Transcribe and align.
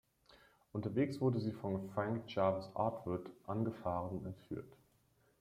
Unterwegs 0.73 1.21
wurde 1.21 1.39
sie 1.39 1.51
von 1.51 1.87
Frank 1.91 2.23
Jarvis 2.33 2.71
Atwood 2.73 3.29
angefahren 3.45 4.17
und 4.17 4.25
entführt. 4.25 4.73